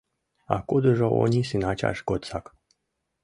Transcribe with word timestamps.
А 0.55 0.57
кудыжо 0.67 1.07
Онисын 1.21 1.63
ачаж 1.71 1.97
годсак. 2.07 2.45